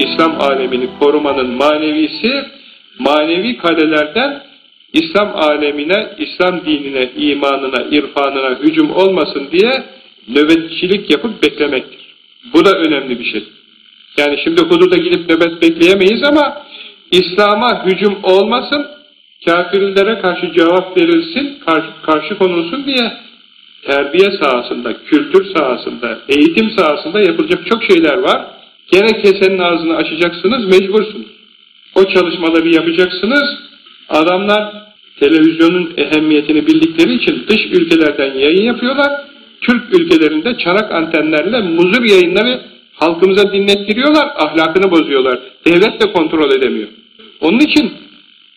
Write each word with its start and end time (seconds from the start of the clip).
İslam 0.00 0.40
alemini 0.40 0.88
korumanın 1.00 1.50
manevisi, 1.50 2.44
manevi 2.98 3.56
kalelerden 3.56 4.42
İslam 4.92 5.36
alemine, 5.36 6.08
İslam 6.18 6.64
dinine, 6.64 7.10
imanına, 7.16 7.82
irfanına 7.90 8.58
hücum 8.58 8.90
olmasın 8.90 9.48
diye 9.52 9.84
nöbetçilik 10.28 11.10
yapıp 11.10 11.42
beklemektir. 11.42 12.00
Bu 12.54 12.64
da 12.64 12.78
önemli 12.78 13.18
bir 13.18 13.24
şey. 13.24 13.44
Yani 14.18 14.38
şimdi 14.44 14.60
hududa 14.60 14.96
gidip 14.96 15.30
nöbet 15.30 15.62
bekleyemeyiz 15.62 16.22
ama 16.22 16.62
İslam'a 17.10 17.86
hücum 17.86 18.18
olmasın, 18.22 18.86
kafirlere 19.44 20.20
karşı 20.20 20.52
cevap 20.52 20.96
verilsin, 20.96 21.58
karşı, 21.66 21.88
karşı 22.02 22.38
konulsun 22.38 22.86
diye 22.86 23.12
terbiye 23.86 24.30
sahasında, 24.42 25.04
kültür 25.04 25.54
sahasında, 25.56 26.18
eğitim 26.28 26.70
sahasında 26.70 27.20
yapılacak 27.20 27.66
çok 27.66 27.84
şeyler 27.84 28.18
var. 28.18 28.59
Gene 28.92 29.22
kesenin 29.22 29.58
ağzını 29.58 29.96
açacaksınız, 29.96 30.64
mecbursunuz. 30.64 31.26
O 31.94 32.04
çalışmaları 32.04 32.68
yapacaksınız. 32.68 33.44
Adamlar 34.08 34.72
televizyonun 35.20 35.92
ehemmiyetini 35.96 36.66
bildikleri 36.66 37.14
için 37.14 37.44
dış 37.48 37.66
ülkelerden 37.72 38.34
yayın 38.38 38.62
yapıyorlar. 38.62 39.12
Türk 39.60 40.00
ülkelerinde 40.00 40.58
çanak 40.58 40.92
antenlerle 40.92 41.60
muzur 41.60 42.04
yayınları 42.04 42.60
halkımıza 42.94 43.52
dinlettiriyorlar, 43.52 44.28
ahlakını 44.36 44.90
bozuyorlar. 44.90 45.38
Devlet 45.66 46.00
de 46.00 46.12
kontrol 46.12 46.50
edemiyor. 46.50 46.88
Onun 47.40 47.58
için 47.58 47.92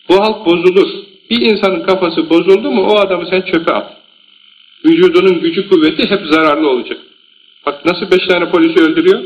bu 0.08 0.20
halk 0.20 0.46
bozulur. 0.46 0.88
Bir 1.30 1.40
insanın 1.40 1.82
kafası 1.82 2.30
bozuldu 2.30 2.70
mu 2.70 2.82
o 2.82 2.96
adamı 2.98 3.26
sen 3.30 3.40
çöpe 3.40 3.72
at. 3.72 3.96
Vücudunun 4.84 5.40
gücü 5.40 5.68
kuvveti 5.68 6.10
hep 6.10 6.20
zararlı 6.26 6.68
olacak. 6.68 6.98
Bak 7.66 7.84
nasıl 7.84 8.10
beş 8.10 8.26
tane 8.26 8.50
polisi 8.50 8.80
öldürüyor? 8.80 9.22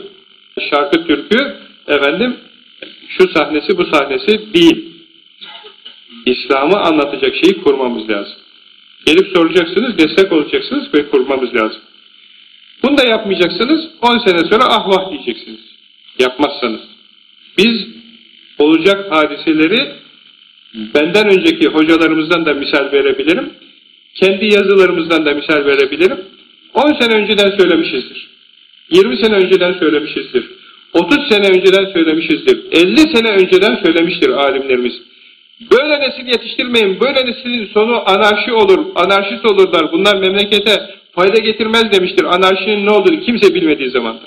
Şarkı 0.60 1.06
türkü, 1.06 1.56
efendim 1.86 2.36
şu 3.08 3.28
sahnesi 3.28 3.78
bu 3.78 3.84
sahnesi 3.84 4.54
değil. 4.54 4.88
İslam'ı 6.26 6.80
anlatacak 6.80 7.34
şeyi 7.44 7.62
kurmamız 7.62 8.10
lazım. 8.10 8.36
Gelip 9.06 9.36
soracaksınız, 9.36 9.98
destek 9.98 10.32
olacaksınız 10.32 10.94
ve 10.94 11.08
kurmamız 11.10 11.54
lazım. 11.54 11.80
Bunu 12.82 12.98
da 12.98 13.04
yapmayacaksınız, 13.04 13.88
10 14.02 14.18
sene 14.18 14.38
sonra 14.38 14.64
ah 14.64 14.88
vah 14.88 15.10
diyeceksiniz. 15.10 15.60
Yapmazsanız. 16.18 16.80
Biz 17.58 17.86
olacak 18.58 19.12
hadiseleri 19.12 19.92
benden 20.74 21.26
önceki 21.26 21.68
hocalarımızdan 21.68 22.46
da 22.46 22.54
misal 22.54 22.92
verebilirim. 22.92 23.52
Kendi 24.14 24.46
yazılarımızdan 24.46 25.26
da 25.26 25.34
misal 25.34 25.64
verebilirim. 25.64 26.20
10 26.74 26.92
sene 26.92 27.14
önceden 27.14 27.58
söylemişizdir. 27.58 28.27
20 28.90 29.16
sene 29.16 29.34
önceden 29.34 29.72
söylemişizdir. 29.72 30.44
30 30.92 31.28
sene 31.28 31.48
önceden 31.48 31.92
söylemişizdir. 31.92 32.58
50 32.72 32.98
sene 32.98 33.30
önceden 33.30 33.76
söylemiştir 33.84 34.30
alimlerimiz. 34.30 34.92
Böyle 35.60 36.00
nesil 36.00 36.26
yetiştirmeyin, 36.26 37.00
böyle 37.00 37.26
neslin 37.26 37.66
sonu 37.74 38.10
anarşi 38.10 38.52
olur, 38.52 38.86
anarşist 38.94 39.44
olurlar, 39.44 39.92
bunlar 39.92 40.16
memlekete 40.16 40.90
fayda 41.12 41.38
getirmez 41.38 41.92
demiştir. 41.92 42.24
Anarşinin 42.24 42.86
ne 42.86 42.90
olduğunu 42.90 43.20
kimse 43.20 43.54
bilmediği 43.54 43.90
zamanda. 43.90 44.22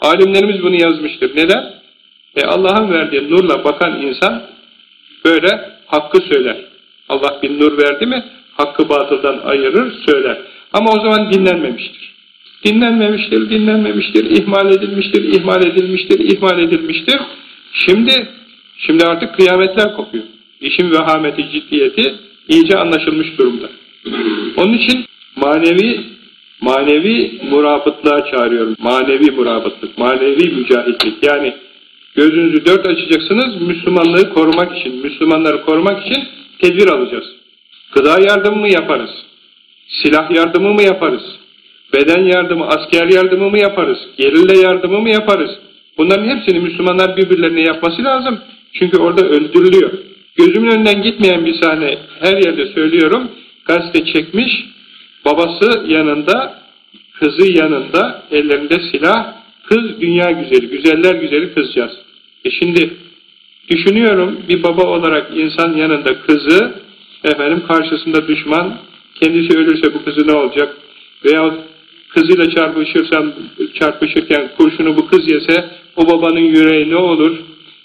Alimlerimiz 0.00 0.62
bunu 0.62 0.82
yazmıştır. 0.82 1.36
Neden? 1.36 1.74
E 2.36 2.44
Allah'ın 2.44 2.92
verdiği 2.92 3.30
nurla 3.30 3.64
bakan 3.64 4.02
insan 4.02 4.42
böyle 5.24 5.70
hakkı 5.86 6.18
söyler. 6.22 6.56
Allah 7.08 7.38
bir 7.42 7.60
nur 7.60 7.78
verdi 7.78 8.06
mi 8.06 8.24
hakkı 8.56 8.88
batıldan 8.88 9.38
ayırır, 9.38 9.92
söyler. 10.06 10.38
Ama 10.72 10.92
o 10.92 11.00
zaman 11.00 11.32
dinlenmemiştir. 11.32 12.09
Dinlenmemiştir, 12.64 13.50
dinlenmemiştir, 13.50 14.24
ihmal 14.24 14.72
edilmiştir, 14.72 15.24
ihmal 15.24 15.66
edilmiştir, 15.66 16.18
ihmal 16.18 16.58
edilmiştir. 16.58 17.20
Şimdi, 17.72 18.28
şimdi 18.76 19.04
artık 19.04 19.34
kıyametler 19.34 19.96
kopuyor. 19.96 20.24
İşin 20.60 20.90
vehameti, 20.90 21.50
ciddiyeti 21.52 22.14
iyice 22.48 22.78
anlaşılmış 22.78 23.38
durumda. 23.38 23.70
Onun 24.56 24.72
için 24.72 25.04
manevi 25.36 26.00
manevi 26.60 27.40
murabıtlığa 27.50 28.30
çağırıyorum. 28.30 28.76
Manevi 28.78 29.30
murabıtlık, 29.30 29.98
manevi 29.98 30.54
mücahitlik. 30.54 31.14
Yani 31.26 31.54
gözünüzü 32.14 32.66
dört 32.66 32.86
açacaksınız 32.86 33.60
Müslümanlığı 33.60 34.34
korumak 34.34 34.78
için, 34.78 34.96
Müslümanları 34.96 35.64
korumak 35.64 36.06
için 36.06 36.24
tedbir 36.58 36.88
alacağız. 36.88 37.26
Gıda 37.92 38.20
yardımı 38.28 38.56
mı 38.56 38.68
yaparız? 38.68 39.10
Silah 39.88 40.30
yardımı 40.30 40.74
mı 40.74 40.82
yaparız? 40.82 41.22
Beden 41.94 42.24
yardımı, 42.24 42.66
asker 42.66 43.08
yardımı 43.08 43.50
mı 43.50 43.58
yaparız? 43.58 43.98
Gerilla 44.16 44.68
yardımı 44.68 45.00
mı 45.00 45.10
yaparız? 45.10 45.50
Bunların 45.98 46.36
hepsini 46.36 46.60
Müslümanlar 46.60 47.16
birbirlerine 47.16 47.60
yapması 47.60 48.04
lazım. 48.04 48.40
Çünkü 48.72 48.98
orada 48.98 49.26
öldürülüyor. 49.26 49.90
Gözümün 50.36 50.70
önünden 50.70 51.02
gitmeyen 51.02 51.46
bir 51.46 51.54
sahne 51.54 51.98
her 52.20 52.36
yerde 52.36 52.66
söylüyorum. 52.66 53.30
Gazete 53.64 54.04
çekmiş, 54.04 54.66
babası 55.24 55.84
yanında, 55.86 56.60
kızı 57.20 57.52
yanında, 57.52 58.22
ellerinde 58.30 58.76
silah, 58.92 59.34
kız 59.66 60.00
dünya 60.00 60.30
güzeli, 60.30 60.68
güzeller 60.68 61.14
güzeli 61.14 61.54
kızcağız. 61.54 61.92
E 62.44 62.50
şimdi 62.50 62.90
düşünüyorum 63.68 64.40
bir 64.48 64.62
baba 64.62 64.82
olarak 64.82 65.30
insan 65.36 65.76
yanında 65.76 66.20
kızı, 66.20 66.74
efendim 67.24 67.62
karşısında 67.68 68.28
düşman, 68.28 68.78
kendisi 69.20 69.58
ölürse 69.58 69.94
bu 69.94 70.04
kızı 70.04 70.28
ne 70.28 70.32
olacak? 70.32 70.76
Veya 71.24 71.54
kızıyla 72.14 72.50
çarpışırsan, 72.50 73.34
çarpışırken 73.74 74.50
kurşunu 74.58 74.96
bu 74.96 75.06
kız 75.06 75.32
yese 75.32 75.70
o 75.96 76.06
babanın 76.06 76.40
yüreği 76.40 76.90
ne 76.90 76.96
olur? 76.96 77.38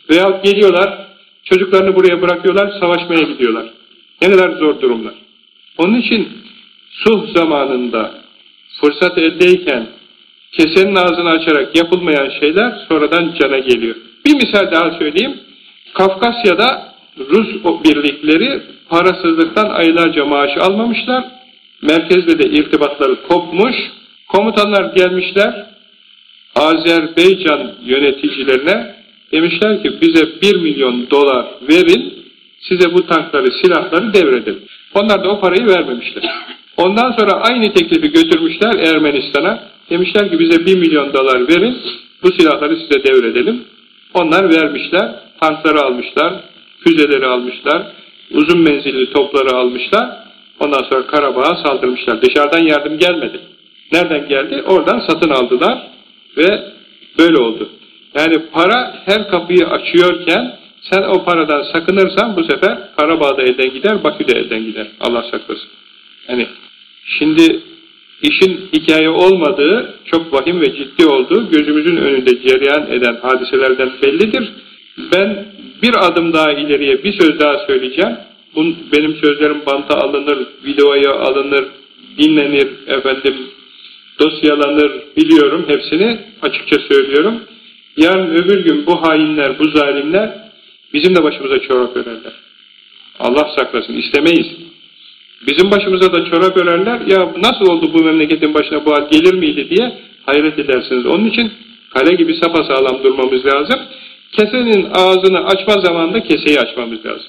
Veya 0.09 0.41
geliyorlar, 0.43 1.07
çocuklarını 1.43 1.95
buraya 1.95 2.21
bırakıyorlar, 2.21 2.73
savaşmaya 2.79 3.23
gidiyorlar. 3.23 3.65
Ne 4.21 4.29
kadar 4.29 4.49
zor 4.49 4.81
durumlar. 4.81 5.13
Onun 5.77 5.95
için 5.95 6.27
sulh 6.91 7.35
zamanında 7.35 8.11
fırsat 8.81 9.17
eldeyken 9.17 9.87
kesenin 10.51 10.95
ağzını 10.95 11.29
açarak 11.29 11.75
yapılmayan 11.75 12.29
şeyler 12.39 12.85
sonradan 12.89 13.33
cana 13.41 13.57
geliyor. 13.57 13.95
Bir 14.25 14.33
misal 14.33 14.71
daha 14.71 14.91
söyleyeyim. 14.91 15.39
Kafkasya'da 15.93 16.95
Rus 17.19 17.47
birlikleri 17.83 18.61
parasızlıktan 18.89 19.69
aylarca 19.69 20.25
maaş 20.25 20.57
almamışlar. 20.59 21.23
Merkezde 21.81 22.39
de 22.39 22.49
irtibatları 22.49 23.27
kopmuş. 23.27 23.75
Komutanlar 24.27 24.93
gelmişler 24.95 25.65
Azerbaycan 26.55 27.71
yöneticilerine 27.85 28.95
demişler 29.31 29.83
ki 29.83 30.01
bize 30.01 30.41
1 30.41 30.55
milyon 30.55 31.09
dolar 31.09 31.45
verin 31.69 32.13
size 32.59 32.93
bu 32.93 33.07
tankları, 33.07 33.51
silahları 33.51 34.13
devredelim. 34.13 34.63
Onlar 34.93 35.23
da 35.23 35.29
o 35.29 35.39
parayı 35.39 35.67
vermemişler. 35.67 36.23
Ondan 36.77 37.11
sonra 37.11 37.31
aynı 37.31 37.73
teklifi 37.73 38.11
götürmüşler 38.11 38.73
Ermenistan'a. 38.75 39.59
Demişler 39.89 40.31
ki 40.31 40.39
bize 40.39 40.65
1 40.65 40.77
milyon 40.77 41.13
dolar 41.13 41.47
verin 41.47 41.77
bu 42.23 42.31
silahları 42.31 42.77
size 42.77 43.03
devredelim. 43.03 43.63
Onlar 44.13 44.49
vermişler, 44.49 45.11
tankları 45.41 45.81
almışlar, 45.81 46.33
füzeleri 46.79 47.25
almışlar, 47.25 47.91
uzun 48.31 48.59
menzilli 48.59 49.13
topları 49.13 49.55
almışlar. 49.55 50.09
Ondan 50.59 50.83
sonra 50.83 51.07
Karabağ'a 51.07 51.63
saldırmışlar. 51.65 52.21
Dışarıdan 52.21 52.63
yardım 52.63 52.97
gelmedi. 52.97 53.39
Nereden 53.91 54.27
geldi? 54.29 54.63
Oradan 54.67 54.99
satın 54.99 55.29
aldılar 55.29 55.87
ve 56.37 56.63
böyle 57.19 57.37
oldu. 57.37 57.69
Yani 58.15 58.35
para 58.53 59.03
her 59.05 59.29
kapıyı 59.29 59.67
açıyorken 59.67 60.57
sen 60.91 61.03
o 61.03 61.23
paradan 61.23 61.63
sakınırsan 61.73 62.35
bu 62.37 62.43
sefer 62.43 62.77
Karabağ'da 62.97 63.43
elden 63.43 63.73
gider, 63.73 64.03
Bakü'de 64.03 64.39
elden 64.39 64.65
gider. 64.65 64.87
Allah 64.99 65.23
saklasın. 65.31 65.69
Yani 66.29 66.47
şimdi 67.05 67.59
işin 68.21 68.69
hikaye 68.73 69.09
olmadığı, 69.09 69.93
çok 70.05 70.33
vahim 70.33 70.61
ve 70.61 70.75
ciddi 70.75 71.05
olduğu 71.05 71.49
gözümüzün 71.49 71.97
önünde 71.97 72.41
cereyan 72.47 72.91
eden 72.91 73.17
hadiselerden 73.21 73.91
bellidir. 74.03 74.51
Ben 75.13 75.45
bir 75.83 76.07
adım 76.07 76.33
daha 76.33 76.51
ileriye 76.51 77.03
bir 77.03 77.13
söz 77.13 77.39
daha 77.39 77.65
söyleyeceğim. 77.67 78.17
Bun, 78.55 78.77
benim 78.97 79.15
sözlerim 79.15 79.61
banta 79.65 79.97
alınır, 79.97 80.47
videoya 80.65 81.13
alınır, 81.13 81.65
dinlenir, 82.17 82.67
efendim 82.87 83.35
dosyalanır 84.19 84.91
biliyorum 85.17 85.65
hepsini 85.67 86.19
açıkça 86.41 86.79
söylüyorum. 86.79 87.41
Yarın 87.97 88.35
öbür 88.35 88.63
gün 88.63 88.85
bu 88.85 89.07
hainler, 89.07 89.59
bu 89.59 89.69
zalimler 89.69 90.29
bizim 90.93 91.15
de 91.15 91.23
başımıza 91.23 91.59
çorap 91.59 91.97
örerler. 91.97 92.33
Allah 93.19 93.51
saklasın 93.57 93.93
istemeyiz. 93.93 94.47
Bizim 95.47 95.71
başımıza 95.71 96.13
da 96.13 96.25
çorap 96.25 96.57
örerler. 96.57 97.01
Ya 97.07 97.33
nasıl 97.37 97.67
oldu 97.67 97.93
bu 97.93 98.03
memleketin 98.03 98.53
başına 98.53 98.85
bu 98.85 98.93
hal 98.93 99.09
gelir 99.11 99.33
miydi 99.33 99.69
diye 99.69 99.97
hayret 100.25 100.59
edersiniz. 100.59 101.05
Onun 101.05 101.25
için 101.25 101.51
kale 101.93 102.15
gibi 102.15 102.35
sapasağlam 102.35 103.03
durmamız 103.03 103.45
lazım. 103.45 103.79
Kesenin 104.31 104.87
ağzını 104.93 105.45
açma 105.45 105.73
zamanında 105.73 106.23
keseyi 106.23 106.59
açmamız 106.59 107.05
lazım. 107.05 107.27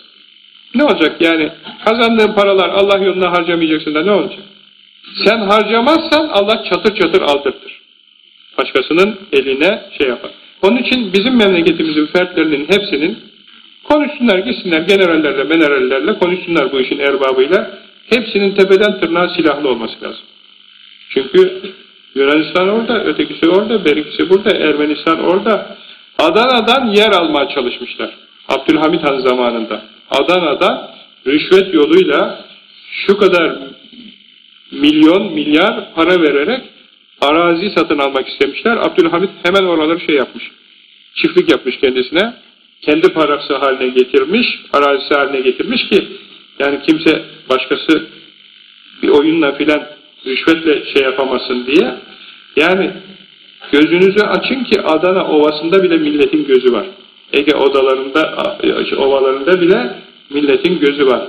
Ne 0.75 0.85
olacak 0.85 1.21
yani 1.21 1.50
kazandığın 1.85 2.33
paralar 2.33 2.69
Allah 2.69 3.05
yoluna 3.05 3.33
harcamayacaksın 3.33 3.94
da 3.94 4.03
ne 4.03 4.11
olacak? 4.11 4.44
Sen 5.25 5.38
harcamazsan 5.38 6.29
Allah 6.29 6.64
çatır 6.64 6.94
çatır 6.94 7.23
aldırtır. 7.23 7.81
Başkasının 8.58 9.19
eline 9.32 9.82
şey 9.99 10.08
yapar. 10.08 10.31
Onun 10.62 10.76
için 10.76 11.12
bizim 11.12 11.37
memleketimizin 11.37 12.06
fertlerinin 12.06 12.64
hepsinin 12.64 13.19
konuşsunlar, 13.85 14.38
gitsinler 14.38 14.81
generallerle, 14.81 15.44
minerallerle 15.44 16.19
konuşsunlar 16.19 16.73
bu 16.73 16.81
işin 16.81 16.99
erbabıyla. 16.99 17.79
Hepsinin 18.11 18.55
tepeden 18.55 19.00
tırnağa 19.00 19.29
silahlı 19.29 19.69
olması 19.69 19.94
lazım. 20.03 20.25
Çünkü 21.11 21.62
Yunanistan 22.14 22.69
orada, 22.69 23.05
ötekisi 23.05 23.49
orada, 23.49 23.85
berikisi 23.85 24.31
burada, 24.31 24.56
Ermenistan 24.56 25.25
orada. 25.25 25.76
Adana'dan 26.19 26.87
yer 26.87 27.11
almaya 27.11 27.49
çalışmışlar. 27.49 28.11
Abdülhamit 28.49 29.02
Han 29.02 29.19
zamanında. 29.19 29.82
Adana'dan 30.11 30.91
rüşvet 31.26 31.75
yoluyla 31.75 32.44
şu 32.91 33.17
kadar 33.17 33.59
milyon, 34.73 35.33
milyar 35.33 35.95
para 35.95 36.23
vererek 36.23 36.61
arazi 37.21 37.71
satın 37.71 37.99
almak 37.99 38.29
istemişler. 38.29 38.77
Abdülhamit 38.77 39.31
hemen 39.43 39.65
oraları 39.65 40.01
şey 40.01 40.15
yapmış. 40.15 40.51
Çiftlik 41.15 41.51
yapmış 41.51 41.79
kendisine. 41.81 42.35
Kendi 42.83 43.13
parası 43.13 43.57
haline 43.57 43.89
getirmiş, 43.89 44.47
arazisi 44.73 45.15
haline 45.15 45.41
getirmiş 45.41 45.89
ki 45.89 46.09
yani 46.59 46.79
kimse 46.89 47.25
başkası 47.51 48.07
bir 49.03 49.09
oyunla 49.09 49.53
filan 49.53 49.87
rüşvetle 50.27 50.85
şey 50.95 51.03
yapamasın 51.03 51.67
diye. 51.67 51.95
Yani 52.57 52.91
gözünüzü 53.73 54.21
açın 54.27 54.65
ki 54.65 54.81
Adana 54.83 55.29
Ovası'nda 55.29 55.83
bile 55.83 55.97
milletin 55.97 56.47
gözü 56.47 56.73
var. 56.73 56.87
Ege 57.33 57.57
odalarında, 57.57 58.57
ovalarında 58.97 59.61
bile 59.61 59.95
milletin 60.31 60.79
gözü 60.79 61.07
var. 61.07 61.23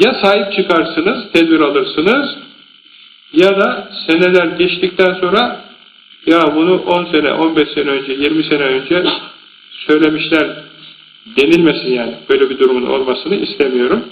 Ya 0.00 0.14
sahip 0.22 0.52
çıkarsınız, 0.52 1.32
tedbir 1.32 1.60
alırsınız 1.60 2.36
ya 3.32 3.60
da 3.60 3.90
seneler 4.06 4.46
geçtikten 4.46 5.14
sonra 5.14 5.60
ya 6.26 6.54
bunu 6.54 6.82
10 6.82 7.04
sene, 7.04 7.32
15 7.32 7.68
sene 7.68 7.90
önce, 7.90 8.12
20 8.12 8.44
sene 8.44 8.62
önce 8.62 9.04
söylemişler 9.86 10.56
denilmesin 11.36 11.92
yani. 11.92 12.14
Böyle 12.30 12.50
bir 12.50 12.58
durumun 12.58 12.86
olmasını 12.86 13.34
istemiyorum. 13.34 14.04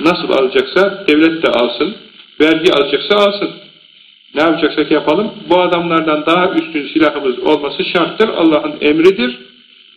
Nasıl 0.00 0.30
alacaksa 0.30 1.04
devlet 1.08 1.42
de 1.42 1.50
alsın, 1.50 1.94
vergi 2.40 2.72
alacaksa 2.72 3.16
alsın. 3.16 3.50
Ne 4.34 4.42
yapacaksak 4.42 4.90
yapalım. 4.90 5.30
Bu 5.50 5.60
adamlardan 5.60 6.26
daha 6.26 6.50
üstün 6.50 6.88
silahımız 6.92 7.38
olması 7.38 7.84
şarttır. 7.84 8.28
Allah'ın 8.28 8.74
emridir. 8.80 9.38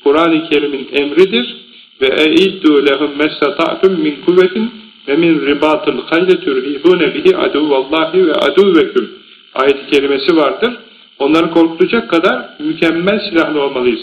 Kur'an-ı 0.03 0.49
Kerim'in 0.49 0.89
emridir. 0.93 1.57
Ve 2.01 2.07
eiddu 2.23 2.85
lehum 2.87 3.17
mestata'tum 3.17 3.99
min 3.99 4.15
kuvvetin 4.25 4.86
ve 5.07 5.15
min 5.15 5.45
ribatıl 5.45 6.05
hayle 6.05 6.39
turhibune 6.39 7.15
bihi 7.15 7.37
aduvallahi 7.37 8.27
ve 8.27 8.33
aduvveküm 8.33 9.09
ayet-i 9.53 9.91
kerimesi 9.91 10.35
vardır. 10.35 10.73
Onları 11.19 11.51
korkutacak 11.51 12.09
kadar 12.09 12.49
mükemmel 12.59 13.19
silahlı 13.29 13.61
olmalıyız. 13.61 14.01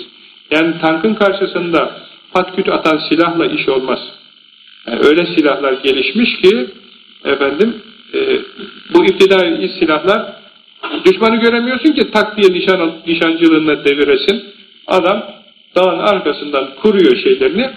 Yani 0.51 0.75
tankın 0.81 1.15
karşısında 1.15 2.01
patküt 2.33 2.69
atan 2.69 3.01
silahla 3.09 3.47
iş 3.47 3.69
olmaz. 3.69 3.99
Yani 4.87 5.01
öyle 5.05 5.27
silahlar 5.27 5.73
gelişmiş 5.73 6.37
ki 6.43 6.67
efendim 7.25 7.75
e, 8.15 8.39
bu 8.95 9.05
iftidai 9.05 9.71
silahlar 9.79 10.33
düşmanı 11.05 11.37
göremiyorsun 11.37 11.93
ki 11.93 12.11
tak 12.11 12.37
diye 12.37 12.53
nişan, 12.53 12.93
nişancılığına 13.07 13.85
deviresin. 13.85 14.45
Adam 14.87 15.23
dağın 15.77 15.99
arkasından 15.99 16.75
kuruyor 16.83 17.17
şeylerini 17.17 17.71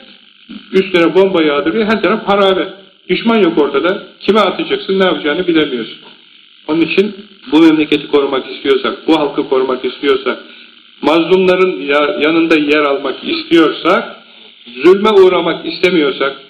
üstüne 0.71 1.15
bomba 1.15 1.43
yağdırıyor 1.43 1.85
her 1.85 2.03
taraf 2.03 2.27
harabe. 2.27 2.67
Düşman 3.09 3.43
yok 3.43 3.57
ortada. 3.61 4.03
Kime 4.19 4.39
atacaksın 4.39 4.99
ne 4.99 5.05
yapacağını 5.05 5.47
bilemiyorsun. 5.47 5.97
Onun 6.67 6.81
için 6.81 7.15
bu 7.51 7.61
memleketi 7.61 8.07
korumak 8.07 8.51
istiyorsak, 8.51 9.07
bu 9.07 9.19
halkı 9.19 9.49
korumak 9.49 9.85
istiyorsak, 9.85 10.43
mazlumların 11.01 11.81
yanında 12.21 12.55
yer 12.55 12.83
almak 12.83 13.15
istiyorsak, 13.23 14.23
zulme 14.83 15.09
uğramak 15.09 15.65
istemiyorsak, 15.65 16.41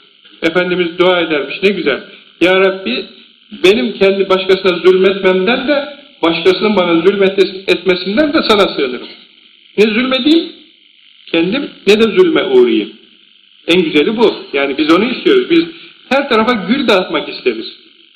Efendimiz 0.42 0.98
dua 1.00 1.19
edermiş 1.19 1.56
ne 1.63 1.69
güzel. 1.69 2.04
Ya 2.42 2.60
Rabbi 2.60 3.06
benim 3.63 3.94
kendi 3.94 4.30
başkasına 4.30 4.77
zulmetmemden 4.77 5.68
de 5.68 5.98
başkasının 6.24 6.75
bana 6.75 7.01
zulmetmesinden 7.01 8.33
de 8.33 8.39
sana 8.50 8.75
sığınırım. 8.75 9.07
Ne 9.77 9.83
zulmedeyim 9.83 10.51
kendim 11.31 11.69
ne 11.88 12.00
de 12.00 12.03
zulme 12.03 12.44
uğrayayım. 12.44 12.92
En 13.68 13.83
güzeli 13.83 14.18
bu. 14.18 14.36
Yani 14.53 14.77
biz 14.77 14.94
onu 14.94 15.06
istiyoruz. 15.06 15.50
Biz 15.50 15.63
her 16.09 16.30
tarafa 16.30 16.54
gül 16.54 16.88
dağıtmak 16.88 17.30
isteriz. 17.30 17.65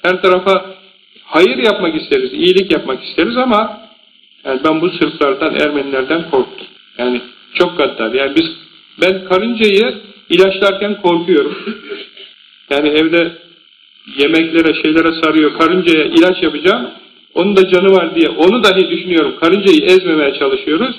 Her 0.01 0.21
tarafa 0.21 0.65
hayır 1.23 1.57
yapmak 1.57 2.01
isteriz, 2.01 2.33
iyilik 2.33 2.71
yapmak 2.71 3.03
isteriz 3.03 3.37
ama 3.37 3.81
yani 4.45 4.61
ben 4.63 4.81
bu 4.81 4.89
Sırplardan, 4.89 5.55
Ermenilerden 5.55 6.29
korktum. 6.29 6.67
Yani 6.97 7.21
çok 7.53 7.77
gaddar. 7.77 8.13
Yani 8.13 8.35
biz 8.35 8.45
ben 9.01 9.25
karıncayı 9.25 9.95
ilaçlarken 10.29 11.01
korkuyorum. 11.01 11.57
Yani 12.69 12.89
evde 12.89 13.31
yemeklere, 14.17 14.81
şeylere 14.83 15.21
sarıyor, 15.23 15.57
karıncaya 15.59 16.05
ilaç 16.05 16.43
yapacağım. 16.43 16.89
Onun 17.33 17.55
da 17.57 17.69
canı 17.69 17.91
var 17.91 18.15
diye 18.15 18.29
onu 18.29 18.63
dahi 18.63 18.89
düşünüyorum. 18.89 19.35
Karıncayı 19.39 19.81
ezmemeye 19.81 20.33
çalışıyoruz. 20.33 20.95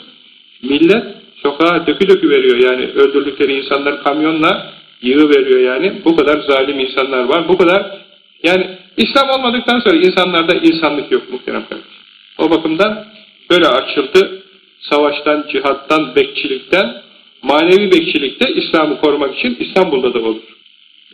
Millet 0.62 1.04
sokağa 1.42 1.86
dökü 1.86 2.08
dökü 2.08 2.30
veriyor 2.30 2.56
yani 2.56 2.86
öldürdükleri 2.86 3.52
insanlar 3.52 4.02
kamyonla 4.02 4.72
yığı 5.02 5.28
veriyor 5.28 5.60
yani. 5.60 5.93
Bu 6.04 6.16
kadar 6.16 6.40
zalim 6.40 6.81
insanlar 6.81 7.25
var. 7.25 7.49
Bu 7.49 7.58
kadar 7.58 7.87
yani 8.43 8.66
İslam 8.96 9.31
olmadıktan 9.31 9.81
sonra 9.81 9.96
insanlarda 9.96 10.54
insanlık 10.54 11.12
yok 11.12 11.32
muhterem 11.32 11.62
kardeşim. 11.62 11.93
O 12.38 12.50
bakımdan 12.50 13.04
böyle 13.50 13.69
açıldı. 13.69 14.43
Savaştan, 14.81 15.44
cihattan, 15.52 16.14
bekçilikten, 16.16 17.02
manevi 17.43 17.90
bekçilikte 17.90 18.54
İslam'ı 18.54 19.00
korumak 19.00 19.38
için 19.38 19.56
İstanbul'da 19.60 20.14
da 20.14 20.19
olur. 20.19 20.43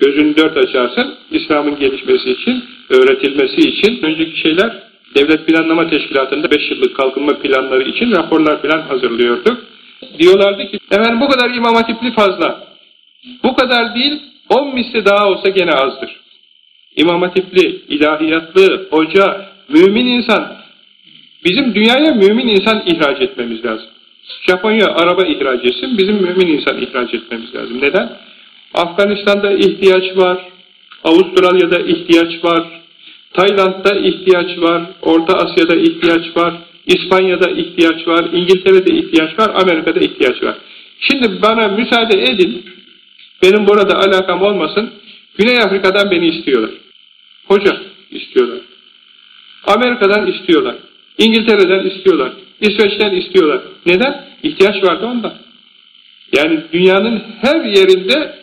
Gözünü 0.01 0.37
dört 0.37 0.57
açarsın, 0.57 1.15
İslam'ın 1.31 1.79
gelişmesi 1.79 2.31
için, 2.31 2.65
öğretilmesi 2.91 3.57
için 3.57 4.03
önceki 4.03 4.41
şeyler 4.41 4.73
Devlet 5.15 5.47
Planlama 5.47 5.91
Teşkilatı'nda 5.91 6.51
5 6.51 6.71
yıllık 6.71 6.97
kalkınma 6.97 7.39
planları 7.39 7.83
için 7.83 8.13
raporlar 8.13 8.63
falan 8.63 8.83
hazırlıyorduk. 8.83 9.59
Diyorlardı 10.19 10.67
ki, 10.67 10.79
efendim 10.91 11.21
bu 11.21 11.29
kadar 11.29 11.55
imam 11.55 11.75
hatipli 11.75 12.13
fazla. 12.13 12.68
Bu 13.43 13.57
kadar 13.57 13.95
değil, 13.95 14.23
10 14.49 14.75
misli 14.75 15.05
daha 15.05 15.29
olsa 15.29 15.49
gene 15.49 15.73
azdır. 15.73 16.21
İmam 16.97 17.23
hatipli, 17.23 17.83
ilahiyatlı, 17.89 18.89
hoca, 18.91 19.47
mümin 19.69 20.07
insan, 20.07 20.57
bizim 21.45 21.75
dünyaya 21.75 22.15
mümin 22.15 22.49
insan 22.49 22.83
ihraç 22.87 23.21
etmemiz 23.21 23.65
lazım. 23.65 23.87
Japonya 24.47 24.87
araba 24.87 25.25
ihraç 25.25 25.65
etsin, 25.65 25.99
bizim 25.99 26.15
mümin 26.15 26.47
insan 26.47 26.83
ihraç 26.83 27.15
etmemiz 27.15 27.55
lazım. 27.55 27.79
Neden? 27.83 28.17
Afganistan'da 28.75 29.53
ihtiyaç 29.53 30.17
var, 30.17 30.39
Avustralya'da 31.05 31.79
ihtiyaç 31.79 32.45
var, 32.45 32.63
Tayland'da 33.33 33.99
ihtiyaç 33.99 34.59
var, 34.59 34.83
Orta 35.03 35.39
Asya'da 35.39 35.77
ihtiyaç 35.77 36.37
var, 36.37 36.55
İspanya'da 36.87 37.51
ihtiyaç 37.51 38.09
var, 38.09 38.25
İngiltere'de 38.33 38.95
ihtiyaç 38.95 39.39
var, 39.39 39.51
Amerika'da 39.63 40.01
ihtiyaç 40.01 40.43
var. 40.43 40.55
Şimdi 41.01 41.43
bana 41.43 41.69
müsaade 41.69 42.23
edin, 42.23 42.65
benim 43.43 43.67
burada 43.67 43.99
alakam 43.99 44.43
olmasın, 44.43 44.93
Güney 45.39 45.59
Afrika'dan 45.59 46.11
beni 46.11 46.29
istiyorlar. 46.29 46.71
Hoca 47.47 47.77
istiyorlar. 48.11 48.59
Amerika'dan 49.67 50.27
istiyorlar. 50.27 50.77
İngiltere'den 51.19 51.91
istiyorlar. 51.91 52.33
İsveç'ten 52.61 53.11
istiyorlar. 53.11 53.61
Neden? 53.87 54.25
İhtiyaç 54.43 54.85
vardı 54.85 55.07
ondan. 55.07 55.35
Yani 56.37 56.61
dünyanın 56.73 57.23
her 57.41 57.65
yerinde 57.65 58.35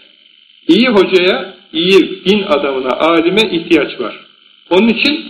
iyi 0.68 0.88
hocaya, 0.88 1.54
iyi 1.74 2.26
din 2.26 2.44
adamına, 2.44 2.90
alime 2.90 3.42
ihtiyaç 3.52 4.00
var. 4.00 4.16
Onun 4.70 4.88
için 4.88 5.26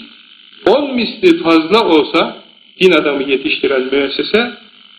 on 0.66 0.96
misli 0.96 1.44
fazla 1.44 1.88
olsa 1.88 2.38
din 2.82 2.92
adamı 2.92 3.24
yetiştiren 3.24 3.82
müessese 3.82 4.54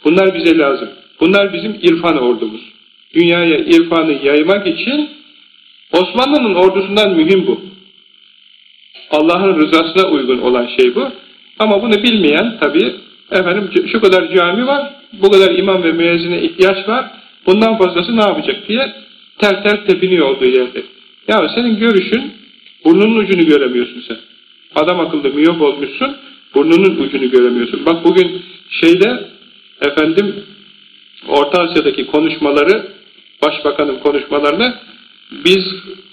bunlar 0.05 0.35
bize 0.35 0.59
lazım. 0.59 0.89
Bunlar 1.21 1.53
bizim 1.53 1.75
irfan 1.83 2.19
ordumuz. 2.19 2.76
Dünyaya 3.15 3.59
irfanı 3.59 4.27
yaymak 4.27 4.67
için 4.67 5.11
Osmanlı'nın 5.93 6.55
ordusundan 6.55 7.15
mühim 7.15 7.47
bu. 7.47 7.61
Allah'ın 9.11 9.61
rızasına 9.61 10.11
uygun 10.11 10.39
olan 10.39 10.69
şey 10.81 10.95
bu. 10.95 11.09
Ama 11.59 11.83
bunu 11.83 12.03
bilmeyen 12.03 12.59
tabii 12.61 12.95
efendim 13.31 13.71
şu 13.93 14.01
kadar 14.01 14.35
cami 14.37 14.67
var, 14.67 14.91
bu 15.13 15.31
kadar 15.31 15.55
imam 15.55 15.83
ve 15.83 15.93
müezzine 15.93 16.43
ihtiyaç 16.43 16.89
var, 16.89 17.11
bundan 17.47 17.79
fazlası 17.79 18.17
ne 18.17 18.23
yapacak 18.23 18.69
diye 18.69 18.93
ter 19.39 19.63
ter 19.63 19.87
tepiniyor 19.87 20.29
olduğu 20.29 20.51
yerde. 20.51 20.83
Ya 21.29 21.49
senin 21.55 21.79
görüşün 21.79 22.33
burnunun 22.85 23.17
ucunu 23.17 23.47
göremiyorsun 23.47 24.05
sen. 24.09 24.17
Adam 24.75 25.01
akıllı 25.01 25.35
miyop 25.35 25.61
olmuşsun, 25.61 26.17
burnunun 26.55 26.97
ucunu 26.97 27.31
göremiyorsun. 27.31 27.87
Bak 27.87 28.05
bugün 28.05 28.43
şeyde 28.71 29.25
efendim 29.81 30.45
Orta 31.29 31.63
Asya'daki 31.63 32.07
konuşmaları, 32.07 32.87
başbakanın 33.47 33.99
konuşmalarını 33.99 34.75
biz 35.31 35.65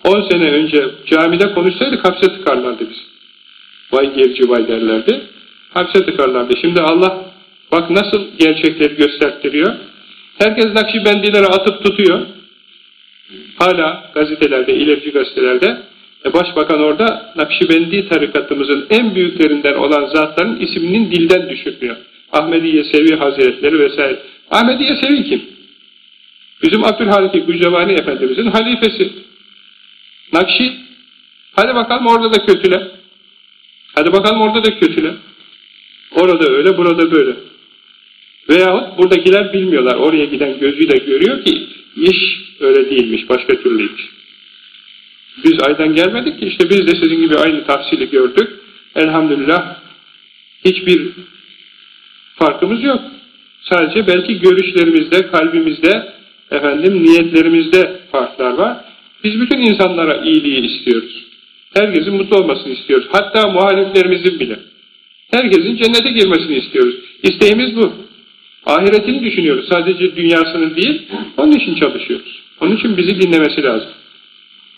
10 0.04 0.30
sene 0.30 0.52
önce 0.52 0.86
camide 1.06 1.54
konuşsaydık 1.54 2.06
hapse 2.06 2.28
tıkarlardı 2.28 2.90
biz. 2.90 2.98
Vay 3.92 4.14
gerici 4.14 4.50
vay 4.50 4.68
derlerdi. 4.68 5.22
Hapse 5.74 6.06
tıkarlardı. 6.06 6.54
Şimdi 6.62 6.82
Allah 6.82 7.26
bak 7.72 7.90
nasıl 7.90 8.22
gerçekleri 8.40 8.96
göstertiriyor. 8.96 9.74
Herkes 10.38 10.66
Nakşibendileri 10.66 11.46
atıp 11.46 11.84
tutuyor. 11.84 12.20
Hala 13.60 14.12
gazetelerde, 14.16 14.74
ilerici 14.74 15.12
gazetelerde 15.12 15.78
e 16.26 16.34
başbakan 16.34 16.80
orada 16.80 17.34
Nakşibendi 17.36 18.10
tarikatımızın 18.10 18.88
en 18.90 19.16
büyüklerinden 19.16 19.74
olan 19.74 20.06
zatların 20.06 20.60
isminin 20.60 21.12
dilden 21.12 21.50
düşürmüyor. 21.50 21.96
Ahmediye 22.32 22.84
Sevi 22.84 23.16
Hazretleri 23.16 23.80
vesaire. 23.80 24.20
Ahmediye 24.52 24.96
Sevi 24.96 25.24
kim? 25.24 25.53
Bizim 26.64 26.84
Abdülhalik 26.84 27.48
Gücevani 27.48 27.94
Efendimizin 27.94 28.52
halifesi. 28.52 29.14
Nakşi. 30.34 30.74
Hadi 31.56 31.76
bakalım 31.76 32.08
orada 32.08 32.34
da 32.34 32.46
kötüle. 32.46 32.92
Hadi 33.96 34.14
bakalım 34.14 34.42
orada 34.42 34.64
da 34.64 34.80
kötüle. 34.80 35.14
Orada 36.12 36.54
öyle, 36.54 36.78
burada 36.78 37.12
böyle. 37.12 37.36
Veyahut 38.50 38.98
buradakiler 38.98 39.54
bilmiyorlar. 39.54 39.96
Oraya 39.96 40.26
giden 40.26 40.60
gözüyle 40.60 40.98
görüyor 40.98 41.46
ki 41.46 41.68
iş 41.96 42.40
öyle 42.60 42.90
değilmiş, 42.90 43.30
başka 43.30 43.62
türlüymüş. 43.62 44.10
Biz 45.44 45.54
aydan 45.68 45.96
gelmedik 45.96 46.40
ki 46.40 46.46
işte 46.46 46.70
biz 46.70 46.88
de 46.88 46.92
sizin 47.02 47.22
gibi 47.22 47.36
aynı 47.36 47.66
tahsili 47.66 48.10
gördük. 48.10 48.50
Elhamdülillah 48.96 49.76
hiçbir 50.66 51.08
farkımız 52.36 52.84
yok. 52.84 53.02
Sadece 53.62 54.08
belki 54.08 54.40
görüşlerimizde, 54.40 55.28
kalbimizde, 55.28 56.14
efendim 56.54 57.04
niyetlerimizde 57.04 58.00
farklar 58.12 58.54
var. 58.54 58.78
Biz 59.24 59.42
bütün 59.42 59.60
insanlara 59.60 60.24
iyiliği 60.24 60.62
istiyoruz. 60.66 61.24
Herkesin 61.74 62.14
mutlu 62.14 62.38
olmasını 62.38 62.74
istiyoruz. 62.74 63.08
Hatta 63.12 63.50
muhaliflerimizin 63.50 64.40
bile. 64.40 64.60
Herkesin 65.32 65.76
cennete 65.76 66.12
girmesini 66.12 66.56
istiyoruz. 66.56 66.96
İsteğimiz 67.24 67.76
bu. 67.76 67.94
Ahiretini 68.66 69.24
düşünüyoruz. 69.24 69.66
Sadece 69.70 70.16
dünyasını 70.16 70.76
değil, 70.76 71.02
onun 71.38 71.52
için 71.52 71.76
çalışıyoruz. 71.76 72.42
Onun 72.62 72.76
için 72.76 72.98
bizi 72.98 73.22
dinlemesi 73.22 73.64
lazım. 73.64 73.90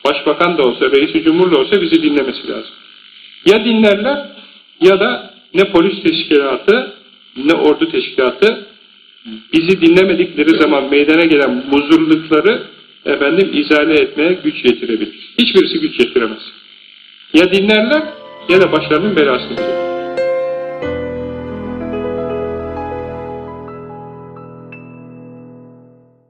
Başbakan 0.05 0.57
da 0.57 0.63
olsa, 0.63 0.85
reis 0.91 1.23
cumhur 1.25 1.51
da 1.51 1.59
olsa 1.59 1.81
bizi 1.81 2.03
dinlemesi 2.03 2.47
lazım. 2.47 2.71
Ya 3.45 3.65
dinlerler 3.65 4.25
ya 4.81 4.99
da 4.99 5.33
ne 5.53 5.63
polis 5.63 6.03
teşkilatı 6.03 6.93
ne 7.37 7.53
ordu 7.53 7.91
teşkilatı 7.91 8.67
bizi 9.53 9.81
dinlemedikleri 9.81 10.49
zaman 10.49 10.89
meydana 10.89 11.25
gelen 11.25 11.63
muzurlukları 11.71 12.61
efendim 13.05 13.49
izale 13.53 13.93
etmeye 13.93 14.39
güç 14.43 14.65
yetirebilir. 14.65 15.33
Hiçbirisi 15.39 15.79
güç 15.79 15.99
yetiremez. 15.99 16.41
Ya 17.33 17.53
dinlerler 17.53 18.03
ya 18.49 18.61
da 18.61 18.71
başlarının 18.71 19.15
belasını 19.15 19.57
verir. 19.57 19.94